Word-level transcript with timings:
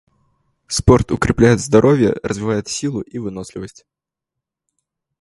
Спорт 0.65 1.11
укрепляет 1.11 1.59
здоровье, 1.59 2.15
развивает 2.23 2.67
силу 2.67 3.01
и 3.01 3.19
выносливость. 3.19 3.85